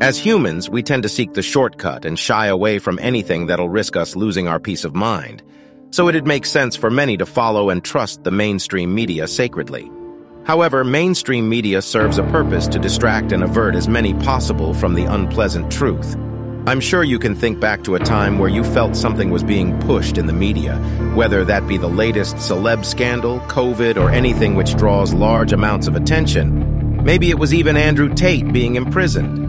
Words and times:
As 0.00 0.18
humans, 0.18 0.68
we 0.68 0.82
tend 0.82 1.04
to 1.04 1.08
seek 1.08 1.34
the 1.34 1.42
shortcut 1.42 2.04
and 2.04 2.18
shy 2.18 2.46
away 2.46 2.80
from 2.80 2.98
anything 2.98 3.46
that'll 3.46 3.68
risk 3.68 3.94
us 3.94 4.16
losing 4.16 4.48
our 4.48 4.58
peace 4.58 4.84
of 4.84 4.96
mind. 4.96 5.40
So 5.90 6.08
it'd 6.08 6.26
make 6.26 6.46
sense 6.46 6.74
for 6.74 6.90
many 6.90 7.16
to 7.16 7.24
follow 7.24 7.70
and 7.70 7.84
trust 7.84 8.24
the 8.24 8.32
mainstream 8.32 8.92
media 8.92 9.28
sacredly. 9.28 9.88
However, 10.46 10.82
mainstream 10.82 11.48
media 11.48 11.80
serves 11.80 12.18
a 12.18 12.24
purpose 12.24 12.66
to 12.68 12.80
distract 12.80 13.30
and 13.30 13.44
avert 13.44 13.76
as 13.76 13.86
many 13.86 14.14
possible 14.14 14.74
from 14.74 14.94
the 14.94 15.04
unpleasant 15.04 15.70
truth. 15.70 16.16
I'm 16.66 16.80
sure 16.80 17.04
you 17.04 17.20
can 17.20 17.36
think 17.36 17.60
back 17.60 17.84
to 17.84 17.94
a 17.94 18.00
time 18.00 18.40
where 18.40 18.50
you 18.50 18.64
felt 18.64 18.96
something 18.96 19.30
was 19.30 19.44
being 19.44 19.78
pushed 19.82 20.18
in 20.18 20.26
the 20.26 20.32
media, 20.32 20.76
whether 21.14 21.44
that 21.44 21.68
be 21.68 21.76
the 21.76 21.86
latest 21.86 22.34
celeb 22.36 22.84
scandal, 22.84 23.38
COVID, 23.42 23.96
or 23.96 24.10
anything 24.10 24.56
which 24.56 24.74
draws 24.74 25.14
large 25.14 25.52
amounts 25.52 25.86
of 25.86 25.94
attention. 25.94 27.04
Maybe 27.04 27.30
it 27.30 27.38
was 27.38 27.54
even 27.54 27.76
Andrew 27.76 28.12
Tate 28.12 28.52
being 28.52 28.74
imprisoned. 28.74 29.43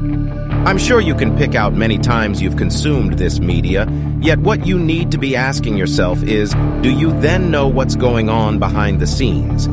I'm 0.66 0.80
sure 0.80 1.00
you 1.00 1.14
can 1.14 1.38
pick 1.38 1.54
out 1.54 1.74
many 1.74 2.00
times 2.00 2.42
you've 2.42 2.58
consumed 2.58 3.20
this 3.20 3.40
media, 3.40 3.88
yet 4.20 4.40
what 4.40 4.66
you 4.66 4.80
need 4.80 5.12
to 5.12 5.20
be 5.20 5.36
asking 5.36 5.78
yourself 5.78 6.24
is, 6.24 6.56
do 6.82 6.90
you 6.90 7.12
then 7.22 7.52
know 7.52 7.68
what's 7.68 7.96
going 7.96 8.30
on 8.30 8.58
behind 8.58 9.00
the 9.00 9.06
scenes? 9.06 9.70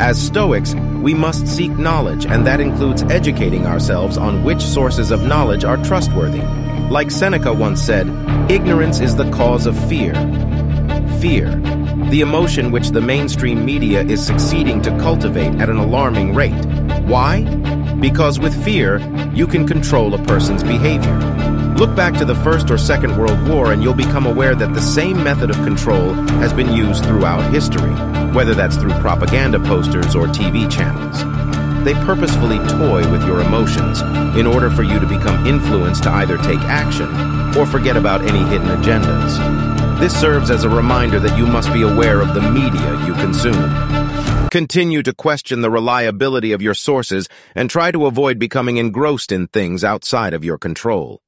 As 0.00 0.20
Stoics, 0.20 0.74
we 1.00 1.14
must 1.14 1.46
seek 1.46 1.70
knowledge, 1.70 2.26
and 2.26 2.44
that 2.44 2.58
includes 2.58 3.04
educating 3.04 3.66
ourselves 3.66 4.18
on 4.18 4.42
which 4.42 4.60
sources 4.60 5.12
of 5.12 5.22
knowledge 5.22 5.62
are 5.64 5.76
trustworthy. 5.84 6.42
Like 6.90 7.12
Seneca 7.12 7.52
once 7.52 7.80
said, 7.80 8.08
ignorance 8.50 8.98
is 8.98 9.14
the 9.14 9.30
cause 9.30 9.66
of 9.66 9.78
fear. 9.88 10.12
Fear, 11.20 11.54
the 12.10 12.20
emotion 12.20 12.72
which 12.72 12.88
the 12.88 13.00
mainstream 13.00 13.64
media 13.64 14.02
is 14.02 14.26
succeeding 14.26 14.82
to 14.82 14.90
cultivate 14.98 15.54
at 15.60 15.70
an 15.70 15.76
alarming 15.76 16.34
rate. 16.34 16.64
Why? 17.04 17.42
Because 18.02 18.40
with 18.40 18.64
fear, 18.64 18.98
you 19.32 19.46
can 19.46 19.64
control 19.64 20.12
a 20.12 20.22
person's 20.24 20.64
behavior. 20.64 21.16
Look 21.76 21.94
back 21.94 22.14
to 22.14 22.24
the 22.24 22.34
First 22.34 22.68
or 22.68 22.76
Second 22.76 23.16
World 23.16 23.48
War 23.48 23.72
and 23.72 23.80
you'll 23.80 23.94
become 23.94 24.26
aware 24.26 24.56
that 24.56 24.74
the 24.74 24.82
same 24.82 25.22
method 25.22 25.50
of 25.50 25.56
control 25.58 26.12
has 26.42 26.52
been 26.52 26.72
used 26.72 27.04
throughout 27.04 27.52
history, 27.52 27.92
whether 28.34 28.54
that's 28.54 28.76
through 28.76 28.92
propaganda 28.94 29.60
posters 29.60 30.16
or 30.16 30.26
TV 30.26 30.68
channels. 30.68 31.22
They 31.84 31.94
purposefully 31.94 32.58
toy 32.68 33.08
with 33.08 33.24
your 33.24 33.40
emotions 33.40 34.00
in 34.36 34.48
order 34.48 34.68
for 34.68 34.82
you 34.82 34.98
to 34.98 35.06
become 35.06 35.46
influenced 35.46 36.02
to 36.02 36.10
either 36.10 36.38
take 36.38 36.60
action 36.62 37.06
or 37.56 37.66
forget 37.66 37.96
about 37.96 38.22
any 38.22 38.42
hidden 38.50 38.66
agendas. 38.66 40.00
This 40.00 40.20
serves 40.20 40.50
as 40.50 40.64
a 40.64 40.68
reminder 40.68 41.20
that 41.20 41.38
you 41.38 41.46
must 41.46 41.72
be 41.72 41.82
aware 41.82 42.20
of 42.20 42.34
the 42.34 42.42
media 42.42 43.06
you 43.06 43.14
consume. 43.14 43.91
Continue 44.52 45.02
to 45.04 45.14
question 45.14 45.62
the 45.62 45.70
reliability 45.70 46.52
of 46.52 46.60
your 46.60 46.74
sources 46.74 47.26
and 47.54 47.70
try 47.70 47.90
to 47.90 48.04
avoid 48.04 48.38
becoming 48.38 48.76
engrossed 48.76 49.32
in 49.32 49.46
things 49.46 49.82
outside 49.82 50.34
of 50.34 50.44
your 50.44 50.58
control. 50.58 51.22